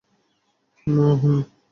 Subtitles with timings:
[0.87, 1.39] ম্ম, হুম।